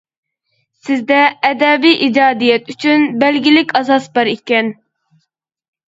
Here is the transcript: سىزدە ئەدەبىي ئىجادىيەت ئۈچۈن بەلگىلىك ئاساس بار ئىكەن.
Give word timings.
سىزدە 0.87 1.17
ئەدەبىي 1.49 1.93
ئىجادىيەت 2.07 2.73
ئۈچۈن 2.75 3.07
بەلگىلىك 3.25 3.77
ئاساس 3.81 4.09
بار 4.17 4.33
ئىكەن. 4.37 4.77